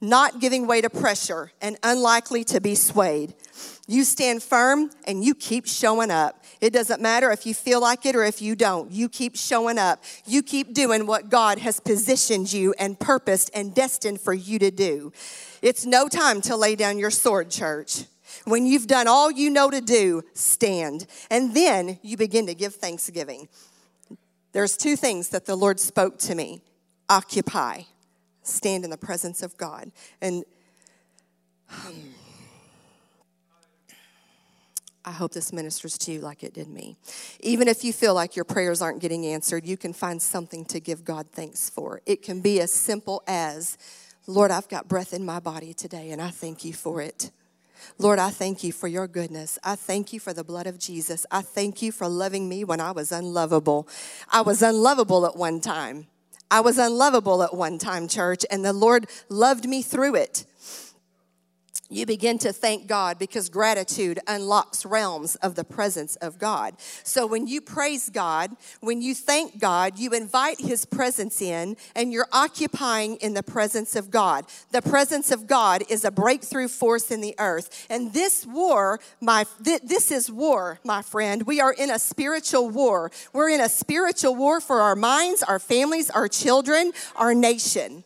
[0.00, 3.34] Not giving way to pressure and unlikely to be swayed.
[3.88, 6.44] You stand firm and you keep showing up.
[6.60, 8.90] It doesn't matter if you feel like it or if you don't.
[8.90, 10.02] You keep showing up.
[10.26, 14.72] You keep doing what God has positioned you and purposed and destined for you to
[14.72, 15.12] do.
[15.62, 18.04] It's no time to lay down your sword, church.
[18.44, 21.06] When you've done all you know to do, stand.
[21.30, 23.48] And then you begin to give thanksgiving.
[24.50, 26.62] There's two things that the Lord spoke to me
[27.08, 27.82] occupy,
[28.42, 29.92] stand in the presence of God.
[30.20, 30.44] And.
[31.68, 31.94] Um,
[35.06, 36.96] I hope this ministers to you like it did me.
[37.38, 40.80] Even if you feel like your prayers aren't getting answered, you can find something to
[40.80, 42.00] give God thanks for.
[42.06, 43.78] It can be as simple as,
[44.26, 47.30] Lord, I've got breath in my body today, and I thank you for it.
[47.98, 49.60] Lord, I thank you for your goodness.
[49.62, 51.24] I thank you for the blood of Jesus.
[51.30, 53.86] I thank you for loving me when I was unlovable.
[54.32, 56.08] I was unlovable at one time.
[56.50, 60.46] I was unlovable at one time, church, and the Lord loved me through it
[61.88, 66.74] you begin to thank God because gratitude unlocks realms of the presence of God.
[67.04, 72.12] So when you praise God, when you thank God, you invite His presence in and
[72.12, 74.46] you're occupying in the presence of God.
[74.72, 77.86] The presence of God is a breakthrough force in the earth.
[77.88, 81.42] And this war, my, th- this is war, my friend.
[81.42, 83.12] We are in a spiritual war.
[83.32, 88.02] We're in a spiritual war for our minds, our families, our children, our nation.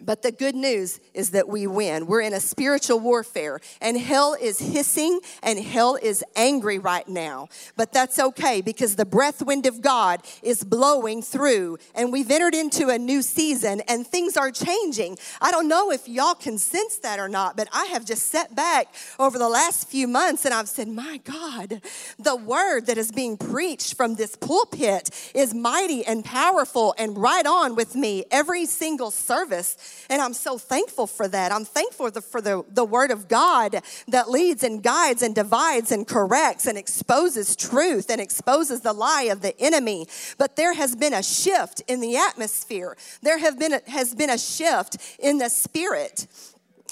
[0.00, 2.06] But the good news is that we win.
[2.06, 7.48] We're in a spiritual warfare, and hell is hissing and hell is angry right now.
[7.76, 12.54] But that's okay because the breath wind of God is blowing through, and we've entered
[12.54, 15.18] into a new season, and things are changing.
[15.40, 18.54] I don't know if y'all can sense that or not, but I have just sat
[18.54, 21.82] back over the last few months and I've said, My God,
[22.18, 27.44] the word that is being preached from this pulpit is mighty and powerful and right
[27.44, 30.06] on with me every single service.
[30.08, 31.52] And I'm so thankful for that.
[31.52, 36.06] I'm thankful for the, the word of God that leads and guides and divides and
[36.06, 40.06] corrects and exposes truth and exposes the lie of the enemy.
[40.36, 42.96] But there has been a shift in the atmosphere.
[43.22, 46.26] There have been a, has been a shift in the spirit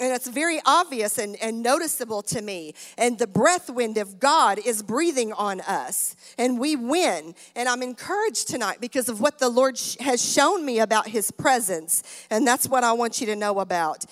[0.00, 2.74] and it's very obvious and, and noticeable to me.
[2.98, 7.34] And the breath wind of God is breathing on us, and we win.
[7.54, 11.30] And I'm encouraged tonight because of what the Lord sh- has shown me about His
[11.30, 12.02] presence.
[12.30, 14.04] And that's what I want you to know about.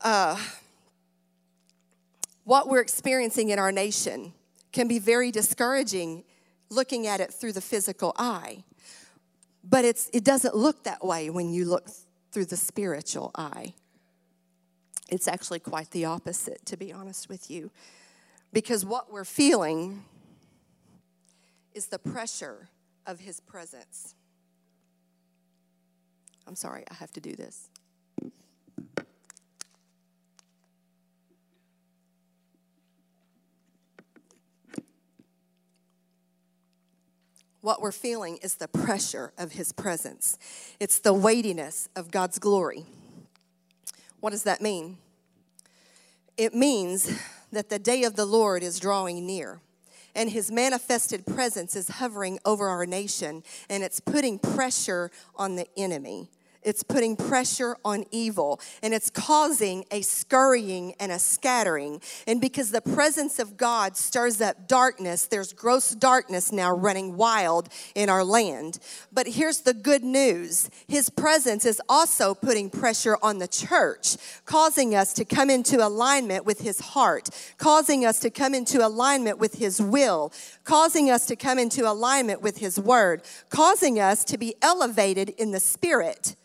[0.00, 0.36] Uh,
[2.44, 4.32] what we're experiencing in our nation
[4.72, 6.24] can be very discouraging
[6.68, 8.64] looking at it through the physical eye.
[9.62, 11.88] But it's, it doesn't look that way when you look
[12.32, 13.74] through the spiritual eye.
[15.10, 17.70] It's actually quite the opposite, to be honest with you.
[18.52, 20.04] Because what we're feeling
[21.74, 22.68] is the pressure
[23.06, 24.14] of His presence.
[26.46, 27.68] I'm sorry, I have to do this.
[37.62, 40.38] What we're feeling is the pressure of His presence,
[40.78, 42.86] it's the weightiness of God's glory.
[44.20, 44.98] What does that mean?
[46.36, 47.20] It means
[47.52, 49.60] that the day of the Lord is drawing near
[50.14, 55.66] and his manifested presence is hovering over our nation and it's putting pressure on the
[55.76, 56.30] enemy.
[56.62, 62.02] It's putting pressure on evil and it's causing a scurrying and a scattering.
[62.26, 67.70] And because the presence of God stirs up darkness, there's gross darkness now running wild
[67.94, 68.78] in our land.
[69.10, 74.94] But here's the good news His presence is also putting pressure on the church, causing
[74.94, 79.54] us to come into alignment with His heart, causing us to come into alignment with
[79.54, 80.30] His will,
[80.64, 85.52] causing us to come into alignment with His word, causing us to be elevated in
[85.52, 86.36] the spirit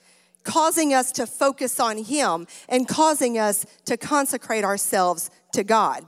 [0.45, 6.05] causing us to focus on Him and causing us to consecrate ourselves to God.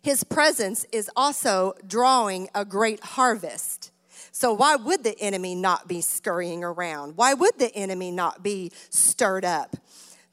[0.00, 3.90] His presence is also drawing a great harvest.
[4.30, 7.16] So, why would the enemy not be scurrying around?
[7.16, 9.76] Why would the enemy not be stirred up?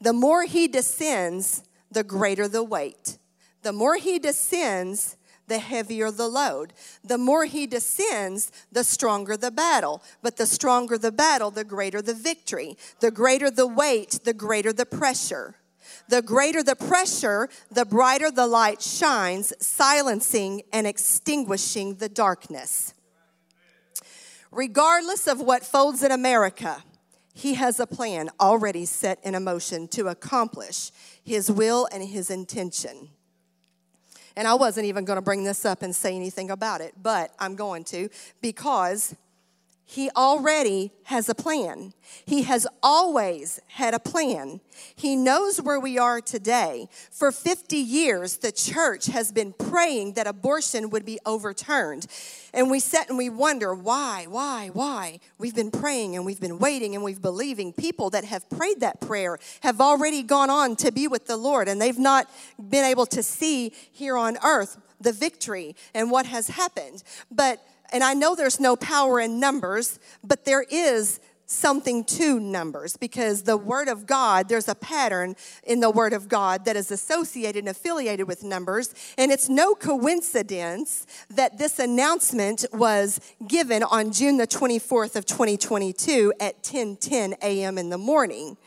[0.01, 3.17] The more he descends, the greater the weight.
[3.61, 5.17] The more he descends,
[5.51, 6.71] the heavier the load.
[7.03, 10.01] The more he descends, the stronger the battle.
[10.21, 12.77] But the stronger the battle, the greater the victory.
[13.01, 15.55] The greater the weight, the greater the pressure.
[16.07, 22.93] The greater the pressure, the brighter the light shines, silencing and extinguishing the darkness.
[24.51, 26.83] Regardless of what folds in America,
[27.33, 30.91] he has a plan already set in motion to accomplish
[31.23, 33.09] his will and his intention.
[34.35, 37.31] And I wasn't even going to bring this up and say anything about it, but
[37.39, 38.09] I'm going to
[38.41, 39.15] because
[39.91, 41.91] he already has a plan.
[42.25, 44.61] He has always had a plan.
[44.95, 46.87] He knows where we are today.
[47.11, 52.07] For 50 years, the church has been praying that abortion would be overturned.
[52.53, 55.19] And we sit and we wonder why, why, why.
[55.37, 57.73] We've been praying and we've been waiting and we've believing.
[57.73, 61.67] People that have prayed that prayer have already gone on to be with the Lord
[61.67, 66.47] and they've not been able to see here on earth the victory and what has
[66.47, 67.03] happened.
[67.29, 67.61] But
[67.91, 71.19] and I know there's no power in numbers, but there is
[71.51, 76.29] something to numbers because the Word of God, there's a pattern in the Word of
[76.29, 78.95] God that is associated and affiliated with numbers.
[79.17, 86.33] And it's no coincidence that this announcement was given on June the 24th of 2022
[86.39, 87.77] at 10 10 a.m.
[87.77, 88.57] in the morning.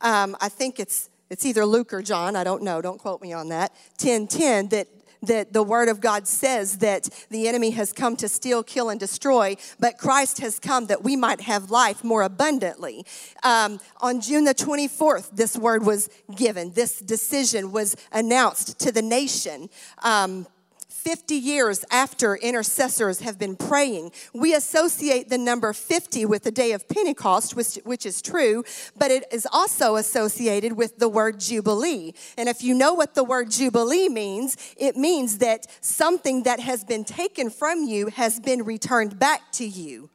[0.00, 3.32] Um, I think it's it's either Luke or John, I don't know, don't quote me
[3.32, 4.86] on that, 10 10, that
[5.22, 8.98] that the word of God says that the enemy has come to steal, kill, and
[8.98, 13.04] destroy, but Christ has come that we might have life more abundantly.
[13.42, 19.02] Um, on June the 24th, this word was given, this decision was announced to the
[19.02, 19.70] nation.
[20.02, 20.46] Um,
[21.02, 24.12] 50 years after intercessors have been praying.
[24.32, 28.62] We associate the number 50 with the day of Pentecost, which, which is true,
[28.96, 32.14] but it is also associated with the word Jubilee.
[32.38, 36.84] And if you know what the word Jubilee means, it means that something that has
[36.84, 40.08] been taken from you has been returned back to you.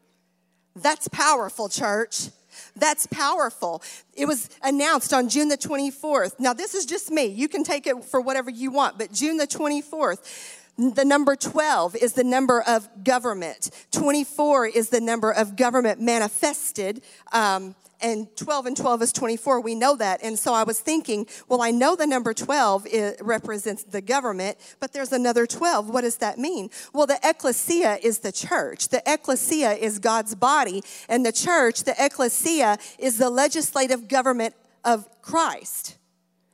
[0.74, 2.30] That's powerful, church.
[2.76, 3.82] That's powerful.
[4.16, 6.40] It was announced on June the 24th.
[6.40, 7.26] Now, this is just me.
[7.26, 11.96] You can take it for whatever you want, but June the 24th, the number 12
[11.96, 13.72] is the number of government.
[13.92, 17.02] 24 is the number of government manifested.
[17.32, 19.62] Um, and 12 and 12 is 24.
[19.62, 20.22] We know that.
[20.22, 22.88] And so I was thinking, well, I know the number 12
[23.22, 25.90] represents the government, but there's another 12.
[25.90, 26.70] What does that mean?
[26.94, 28.90] Well, the ecclesia is the church.
[28.90, 30.84] The ecclesia is God's body.
[31.10, 34.54] And the church, the ecclesia, is the legislative government
[34.86, 35.98] of Christ.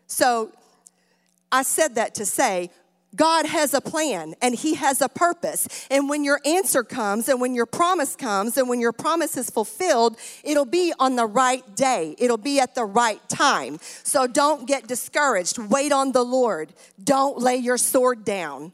[0.07, 0.53] So
[1.51, 2.71] I said that to say,
[3.15, 5.67] God has a plan and He has a purpose.
[5.89, 9.49] And when your answer comes and when your promise comes and when your promise is
[9.49, 12.15] fulfilled, it'll be on the right day.
[12.17, 13.79] It'll be at the right time.
[14.03, 15.57] So don't get discouraged.
[15.57, 16.73] Wait on the Lord.
[17.03, 18.73] Don't lay your sword down.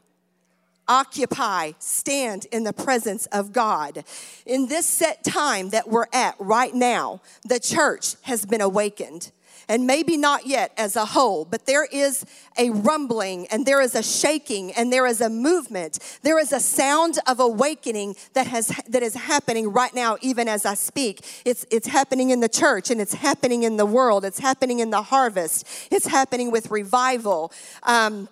[0.88, 4.02] Occupy, stand in the presence of God.
[4.44, 9.30] In this set time that we're at right now, the church has been awakened
[9.70, 12.26] and maybe not yet as a whole, but there is
[12.58, 16.00] a rumbling and there is a shaking and there is a movement.
[16.22, 20.66] There is a sound of awakening that has that is happening right now, even as
[20.66, 21.24] I speak.
[21.44, 24.24] It's it's happening in the church and it's happening in the world.
[24.24, 25.64] It's happening in the harvest.
[25.92, 27.52] It's happening with revival.
[27.84, 28.28] Um,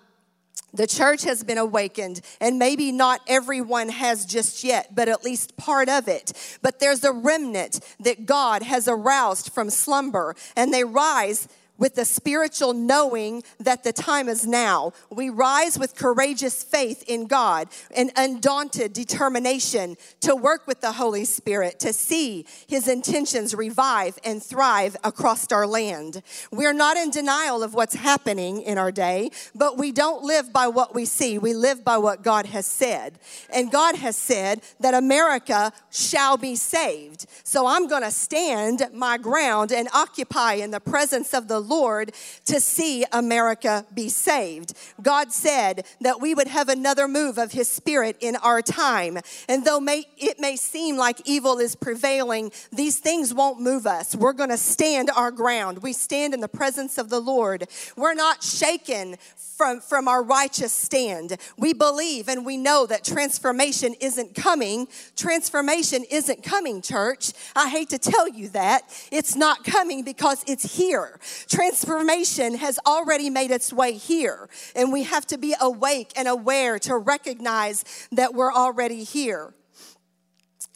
[0.73, 5.57] the church has been awakened, and maybe not everyone has just yet, but at least
[5.57, 6.33] part of it.
[6.61, 11.47] But there's a remnant that God has aroused from slumber, and they rise
[11.79, 14.93] with the spiritual knowing that the time is now.
[15.09, 21.25] We rise with courageous faith in God and undaunted determination to work with the Holy
[21.25, 26.21] Spirit to see his intentions revive and thrive across our land.
[26.51, 30.67] We're not in denial of what's happening in our day, but we don't live by
[30.67, 31.37] what we see.
[31.37, 33.19] We live by what God has said.
[33.53, 37.25] And God has said that America shall be saved.
[37.43, 42.13] So I'm going to stand my ground and occupy in the presence of the Lord
[42.45, 44.73] to see America be saved.
[45.01, 49.19] God said that we would have another move of His Spirit in our time.
[49.47, 54.15] And though may, it may seem like evil is prevailing, these things won't move us.
[54.15, 55.81] We're going to stand our ground.
[55.83, 57.67] We stand in the presence of the Lord.
[57.95, 59.17] We're not shaken
[59.59, 61.35] from, from our righteous stand.
[61.57, 64.87] We believe and we know that transformation isn't coming.
[65.17, 67.33] Transformation isn't coming, church.
[67.57, 68.83] I hate to tell you that.
[69.11, 71.19] It's not coming because it's here.
[71.59, 74.47] Transformation has already made its way here,
[74.77, 77.83] and we have to be awake and aware to recognize
[78.13, 79.53] that we're already here.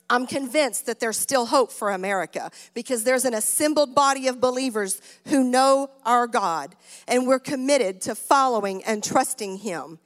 [0.09, 5.01] I'm convinced that there's still hope for America because there's an assembled body of believers
[5.29, 6.75] who know our God
[7.07, 9.99] and we're committed to following and trusting Him.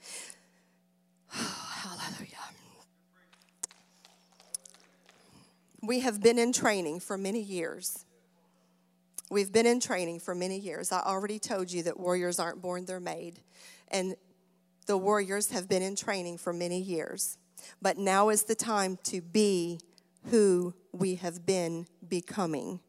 [1.30, 2.36] Hallelujah.
[5.82, 8.06] We have been in training for many years.
[9.30, 10.92] We've been in training for many years.
[10.92, 13.42] I already told you that warriors aren't born, they're made.
[13.90, 14.16] And
[14.86, 17.38] the warriors have been in training for many years.
[17.82, 19.80] But now is the time to be
[20.30, 22.80] who we have been becoming.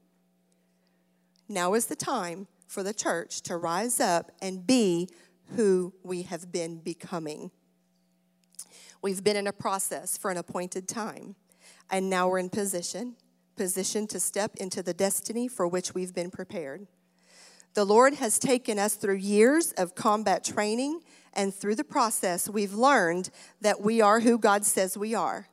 [1.48, 5.08] Now is the time for the church to rise up and be
[5.56, 7.50] who we have been becoming.
[9.00, 11.36] We've been in a process for an appointed time,
[11.90, 13.16] and now we're in position,
[13.58, 16.86] position to step into the destiny for which we've been prepared.
[17.74, 21.00] The Lord has taken us through years of combat training,
[21.34, 23.30] and through the process, we've learned
[23.60, 25.48] that we are who God says we are.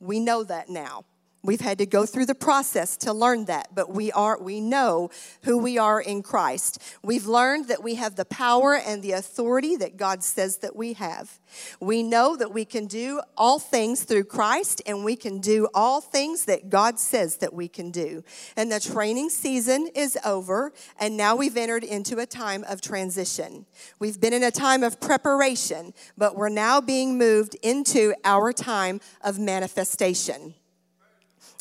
[0.00, 1.04] We know that now.
[1.44, 5.10] We've had to go through the process to learn that, but we are we know
[5.44, 6.82] who we are in Christ.
[7.00, 10.94] We've learned that we have the power and the authority that God says that we
[10.94, 11.38] have.
[11.78, 16.00] We know that we can do all things through Christ and we can do all
[16.00, 18.24] things that God says that we can do.
[18.56, 23.64] And the training season is over and now we've entered into a time of transition.
[24.00, 29.00] We've been in a time of preparation, but we're now being moved into our time
[29.22, 30.54] of manifestation.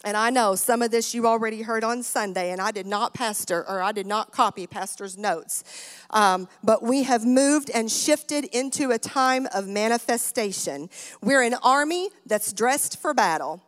[0.04, 3.16] And I know some of this you already heard on Sunday, and I did not
[3.16, 5.64] pastor or I did not copy pastor's notes.
[6.12, 10.90] Um, but we have moved and shifted into a time of manifestation.
[11.22, 13.64] We're an army that's dressed for battle.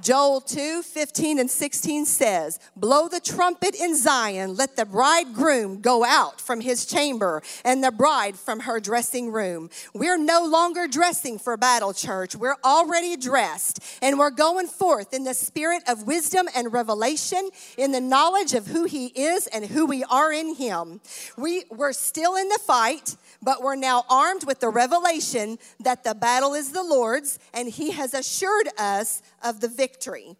[0.00, 6.04] Joel 2 15 and 16 says, Blow the trumpet in Zion, let the bridegroom go
[6.04, 9.68] out from his chamber and the bride from her dressing room.
[9.92, 12.36] We're no longer dressing for battle, church.
[12.36, 17.90] We're already dressed and we're going forth in the spirit of wisdom and revelation, in
[17.90, 21.00] the knowledge of who he is and who we are in him.
[21.36, 26.14] We, we're still in the fight, but we're now armed with the revelation that the
[26.14, 30.36] battle is the Lord's and he has assured us of the victory.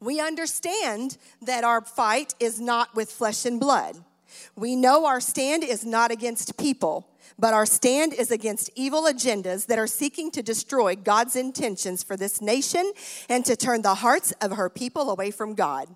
[0.00, 3.96] We understand that our fight is not with flesh and blood.
[4.56, 7.08] We know our stand is not against people,
[7.38, 12.16] but our stand is against evil agendas that are seeking to destroy God's intentions for
[12.16, 12.92] this nation
[13.28, 15.88] and to turn the hearts of her people away from God.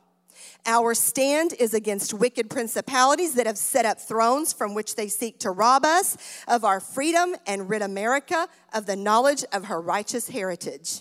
[0.66, 5.38] Our stand is against wicked principalities that have set up thrones from which they seek
[5.40, 6.16] to rob us
[6.48, 11.00] of our freedom and rid America of the knowledge of her righteous heritage.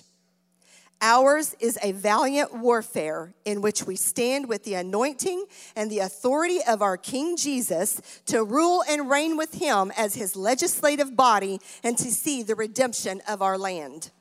[1.06, 5.44] Ours is a valiant warfare in which we stand with the anointing
[5.76, 10.38] and the authority of our King Jesus to rule and reign with him as his
[10.38, 14.12] legislative body and to see the redemption of our land.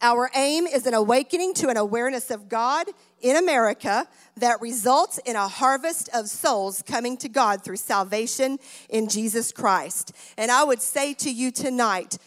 [0.00, 2.86] Our aim is an awakening to an awareness of God
[3.20, 9.08] in America that results in a harvest of souls coming to God through salvation in
[9.08, 10.12] Jesus Christ.
[10.36, 12.18] And I would say to you tonight,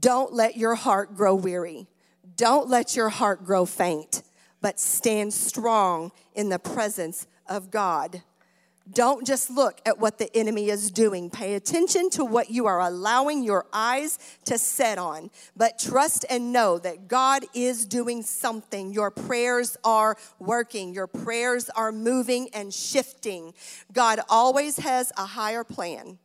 [0.00, 1.86] don't let your heart grow weary.
[2.36, 4.22] Don't let your heart grow faint,
[4.60, 8.22] but stand strong in the presence of God.
[8.92, 11.30] Don't just look at what the enemy is doing.
[11.30, 15.30] Pay attention to what you are allowing your eyes to set on.
[15.56, 18.92] But trust and know that God is doing something.
[18.92, 23.54] Your prayers are working, your prayers are moving and shifting.
[23.92, 26.18] God always has a higher plan.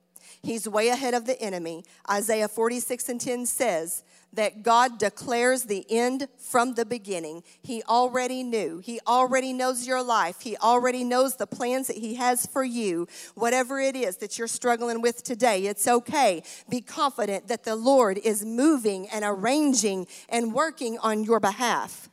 [0.46, 1.84] He's way ahead of the enemy.
[2.08, 7.42] Isaiah 46 and 10 says that God declares the end from the beginning.
[7.64, 8.78] He already knew.
[8.78, 10.42] He already knows your life.
[10.42, 13.08] He already knows the plans that He has for you.
[13.34, 16.44] Whatever it is that you're struggling with today, it's okay.
[16.70, 22.08] Be confident that the Lord is moving and arranging and working on your behalf.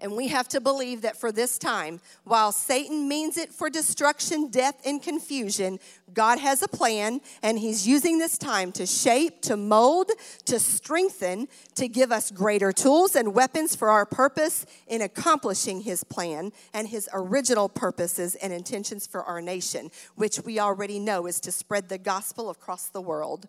[0.00, 4.50] And we have to believe that for this time, while Satan means it for destruction,
[4.50, 5.78] death, and confusion,
[6.12, 10.10] God has a plan, and He's using this time to shape, to mold,
[10.46, 16.02] to strengthen, to give us greater tools and weapons for our purpose in accomplishing His
[16.04, 21.40] plan and His original purposes and intentions for our nation, which we already know is
[21.40, 23.48] to spread the gospel across the world.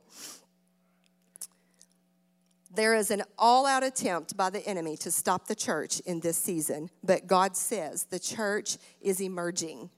[2.75, 6.37] There is an all out attempt by the enemy to stop the church in this
[6.37, 9.89] season, but God says the church is emerging.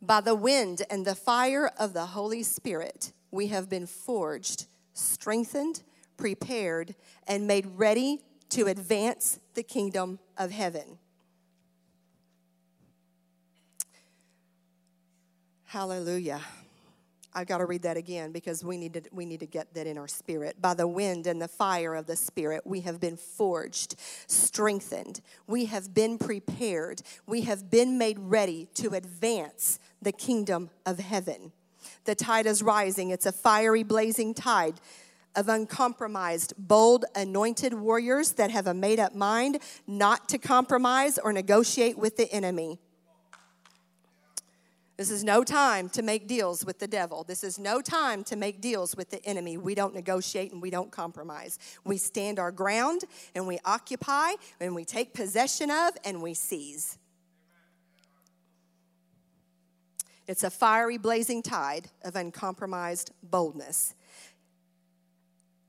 [0.00, 5.82] By the wind and the fire of the Holy Spirit, we have been forged, strengthened,
[6.16, 6.94] prepared,
[7.26, 10.98] and made ready to advance the kingdom of heaven.
[15.64, 16.42] Hallelujah.
[17.34, 19.86] I got to read that again because we need to we need to get that
[19.86, 20.60] in our spirit.
[20.60, 25.20] By the wind and the fire of the spirit, we have been forged, strengthened.
[25.46, 27.02] We have been prepared.
[27.26, 31.52] We have been made ready to advance the kingdom of heaven.
[32.04, 33.10] The tide is rising.
[33.10, 34.80] It's a fiery blazing tide
[35.34, 41.32] of uncompromised, bold, anointed warriors that have a made up mind not to compromise or
[41.32, 42.78] negotiate with the enemy.
[45.02, 47.24] This is no time to make deals with the devil.
[47.24, 49.56] This is no time to make deals with the enemy.
[49.56, 51.58] We don't negotiate and we don't compromise.
[51.82, 53.02] We stand our ground
[53.34, 56.98] and we occupy and we take possession of and we seize.
[60.28, 63.96] It's a fiery, blazing tide of uncompromised boldness.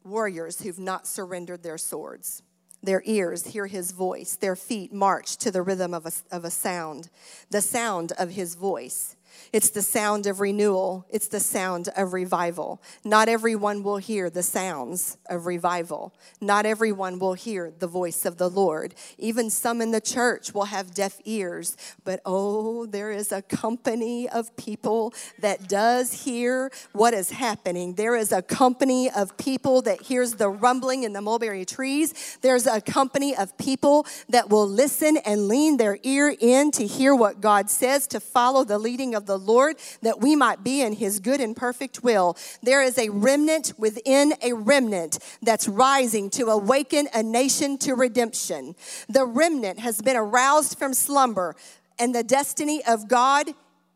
[0.03, 2.43] Warriors who've not surrendered their swords.
[2.83, 4.35] Their ears hear his voice.
[4.35, 7.09] Their feet march to the rhythm of a, of a sound,
[7.49, 9.15] the sound of his voice.
[9.51, 11.05] It's the sound of renewal.
[11.09, 12.81] It's the sound of revival.
[13.03, 16.13] Not everyone will hear the sounds of revival.
[16.41, 18.95] Not everyone will hear the voice of the Lord.
[19.17, 21.77] Even some in the church will have deaf ears.
[22.03, 27.95] But oh, there is a company of people that does hear what is happening.
[27.95, 32.37] There is a company of people that hears the rumbling in the mulberry trees.
[32.41, 37.15] There's a company of people that will listen and lean their ear in to hear
[37.15, 40.81] what God says, to follow the leading of of the Lord, that we might be
[40.81, 42.37] in his good and perfect will.
[42.61, 48.75] There is a remnant within a remnant that's rising to awaken a nation to redemption.
[49.07, 51.55] The remnant has been aroused from slumber,
[51.97, 53.47] and the destiny of God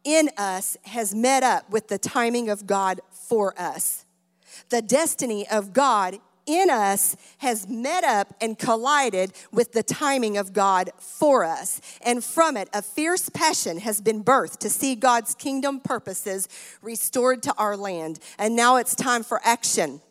[0.03, 4.05] in us has met up with the timing of God for us.
[4.69, 10.53] The destiny of God in us has met up and collided with the timing of
[10.53, 11.81] God for us.
[12.01, 16.47] And from it, a fierce passion has been birthed to see God's kingdom purposes
[16.81, 18.19] restored to our land.
[18.39, 20.01] And now it's time for action.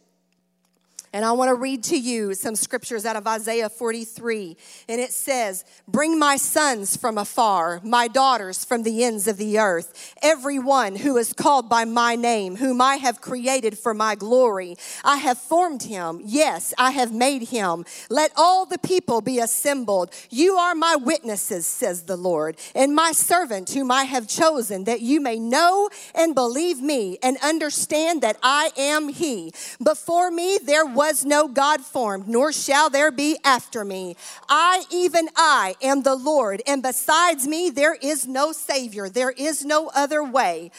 [1.17, 4.55] And I want to read to you some scriptures out of Isaiah 43.
[4.87, 9.59] And it says, Bring my sons from afar, my daughters from the ends of the
[9.59, 14.77] earth, everyone who is called by my name, whom I have created for my glory.
[15.05, 16.21] I have formed him.
[16.23, 17.87] Yes, I have made him.
[18.11, 20.11] Let all the people be assembled.
[20.29, 25.01] You are my witnesses, says the Lord, and my servant whom I have chosen, that
[25.01, 29.55] you may know and believe me and understand that I am he.
[29.83, 34.17] Before me there was was no God formed, nor shall there be after me.
[34.49, 39.65] I, even I, am the Lord, and besides me there is no Savior, there is
[39.65, 40.73] no other way.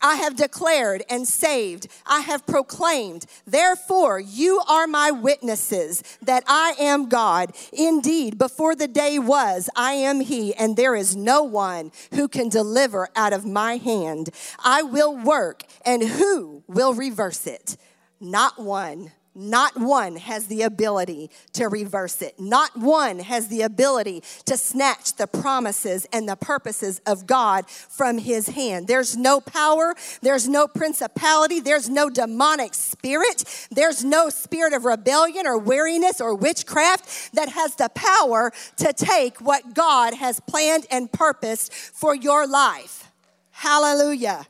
[0.00, 1.88] I have declared and saved.
[2.06, 3.26] I have proclaimed.
[3.46, 7.54] Therefore, you are my witnesses that I am God.
[7.70, 12.48] Indeed, before the day was, I am He, and there is no one who can
[12.48, 14.30] deliver out of my hand.
[14.64, 17.76] I will work, and who will reverse it?
[18.20, 19.12] Not one.
[19.34, 22.40] Not one has the ability to reverse it.
[22.40, 28.18] Not one has the ability to snatch the promises and the purposes of God from
[28.18, 28.88] his hand.
[28.88, 35.46] There's no power, there's no principality, there's no demonic spirit, there's no spirit of rebellion
[35.46, 41.10] or weariness or witchcraft that has the power to take what God has planned and
[41.12, 43.12] purposed for your life.
[43.52, 44.46] Hallelujah.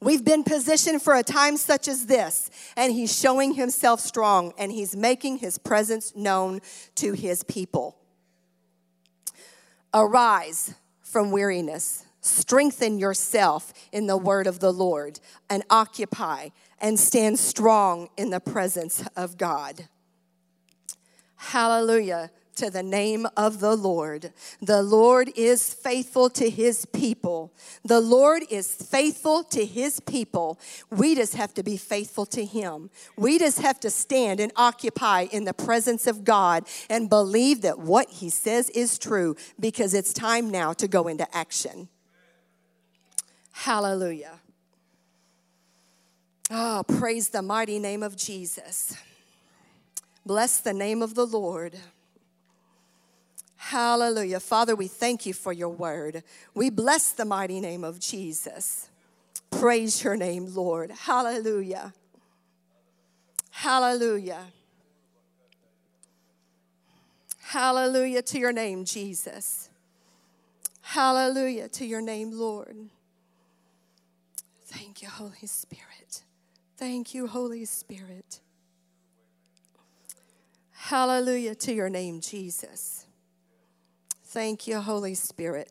[0.00, 4.70] We've been positioned for a time such as this, and He's showing Himself strong and
[4.70, 6.60] He's making His presence known
[6.96, 7.96] to His people.
[9.94, 17.38] Arise from weariness, strengthen yourself in the word of the Lord, and occupy and stand
[17.38, 19.88] strong in the presence of God.
[21.36, 24.32] Hallelujah to the name of the Lord.
[24.60, 27.52] The Lord is faithful to his people.
[27.84, 30.58] The Lord is faithful to his people.
[30.90, 32.90] We just have to be faithful to him.
[33.16, 37.78] We just have to stand and occupy in the presence of God and believe that
[37.78, 41.88] what he says is true because it's time now to go into action.
[43.52, 44.40] Hallelujah.
[46.50, 48.96] Oh, praise the mighty name of Jesus.
[50.24, 51.76] Bless the name of the Lord.
[53.56, 54.40] Hallelujah.
[54.40, 56.22] Father, we thank you for your word.
[56.54, 58.88] We bless the mighty name of Jesus.
[59.50, 60.90] Praise your name, Lord.
[60.90, 61.94] Hallelujah.
[63.50, 64.44] Hallelujah.
[67.40, 69.70] Hallelujah to your name, Jesus.
[70.82, 72.76] Hallelujah to your name, Lord.
[74.66, 76.22] Thank you, Holy Spirit.
[76.76, 78.40] Thank you, Holy Spirit.
[80.72, 83.05] Hallelujah to your name, Jesus.
[84.28, 85.70] Thank you, Holy Spirit.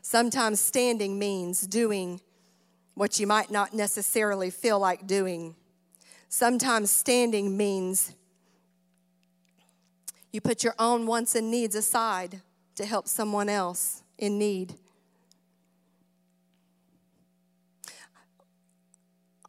[0.00, 2.22] Sometimes standing means doing
[2.94, 5.54] what you might not necessarily feel like doing.
[6.30, 8.14] Sometimes standing means
[10.32, 12.40] you put your own wants and needs aside
[12.76, 14.72] to help someone else in need.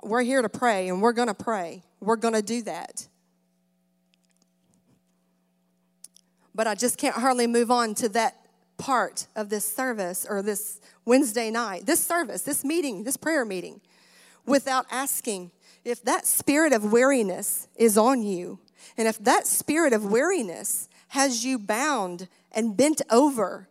[0.03, 1.83] We're here to pray and we're going to pray.
[2.01, 3.07] We're going to do that.
[6.61, 8.35] But I just can't hardly move on to that
[8.77, 13.81] part of this service or this Wednesday night, this service, this meeting, this prayer meeting,
[14.45, 15.49] without asking
[15.83, 18.59] if that spirit of weariness is on you,
[18.95, 23.67] and if that spirit of weariness has you bound and bent over,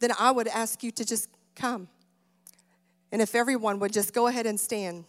[0.00, 1.86] then I would ask you to just come.
[3.12, 5.04] And if everyone would just go ahead and stand.